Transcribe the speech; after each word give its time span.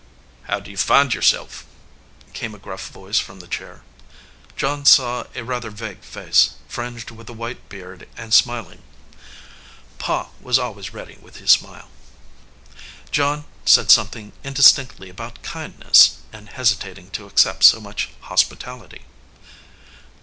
"How 0.45 0.59
do 0.59 0.71
you 0.71 0.77
find 0.77 1.13
yourself?" 1.13 1.63
came 2.33 2.55
a 2.55 2.57
gruff 2.57 2.87
voice 2.89 3.19
from 3.19 3.39
the 3.39 3.47
chair. 3.47 3.83
John 4.55 4.83
saw 4.83 5.25
a 5.35 5.43
rather 5.43 5.69
vague 5.69 6.01
face, 6.03 6.55
fringed 6.67 7.11
with 7.11 7.29
a 7.29 7.33
white 7.33 7.69
beard 7.69 8.09
and 8.17 8.33
smiling. 8.33 8.81
Pa 9.99 10.29
was 10.41 10.57
always 10.57 10.91
ready 10.91 11.19
with 11.21 11.37
his 11.37 11.51
smile. 11.51 11.87
John 13.11 13.45
said 13.63 13.91
something 13.91 14.31
indistinctly 14.43 15.07
about 15.07 15.43
kindness 15.43 16.17
and 16.33 16.49
hesitating 16.49 17.11
to 17.11 17.27
accept 17.27 17.63
so 17.63 17.79
much 17.79 18.09
hospitality. 18.21 19.05